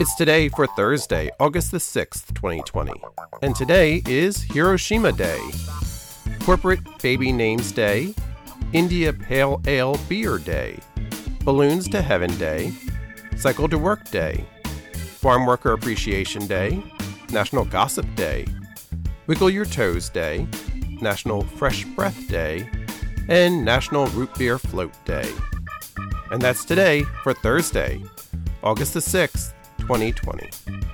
It's 0.00 0.16
today 0.16 0.48
for 0.48 0.66
Thursday, 0.66 1.30
August 1.38 1.70
the 1.70 1.78
6th, 1.78 2.34
2020. 2.34 2.92
And 3.42 3.54
today 3.54 4.02
is 4.08 4.42
Hiroshima 4.42 5.12
Day, 5.12 5.40
Corporate 6.40 6.80
Baby 7.00 7.30
Names 7.30 7.70
Day, 7.70 8.12
India 8.72 9.12
Pale 9.12 9.62
Ale 9.68 9.96
Beer 10.08 10.38
Day, 10.38 10.80
Balloons 11.44 11.88
to 11.90 12.02
Heaven 12.02 12.36
Day, 12.38 12.72
Cycle 13.36 13.68
to 13.68 13.78
Work 13.78 14.10
Day, 14.10 14.44
Farm 14.94 15.46
Worker 15.46 15.74
Appreciation 15.74 16.44
Day, 16.48 16.82
National 17.30 17.64
Gossip 17.64 18.12
Day, 18.16 18.46
Wiggle 19.28 19.50
Your 19.50 19.64
Toes 19.64 20.08
Day, 20.08 20.44
National 21.00 21.42
Fresh 21.42 21.84
Breath 21.84 22.26
Day, 22.26 22.68
and 23.28 23.64
National 23.64 24.08
Root 24.08 24.34
Beer 24.34 24.58
Float 24.58 24.92
Day. 25.04 25.30
And 26.32 26.42
that's 26.42 26.64
today 26.64 27.04
for 27.22 27.32
Thursday, 27.32 28.02
August 28.64 28.94
the 28.94 29.00
6th, 29.00 29.52
2020. 29.86 30.93